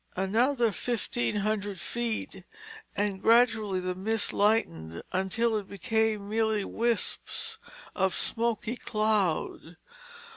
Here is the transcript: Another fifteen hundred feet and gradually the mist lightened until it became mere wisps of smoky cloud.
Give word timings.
Another 0.15 0.71
fifteen 0.71 1.35
hundred 1.35 1.79
feet 1.79 2.43
and 2.95 3.21
gradually 3.21 3.79
the 3.79 3.93
mist 3.93 4.33
lightened 4.33 5.03
until 5.11 5.55
it 5.57 5.67
became 5.69 6.27
mere 6.27 6.67
wisps 6.67 7.59
of 7.93 8.15
smoky 8.15 8.77
cloud. 8.77 9.77